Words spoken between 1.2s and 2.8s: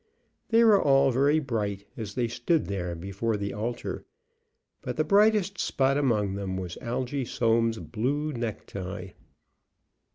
bright, as they stood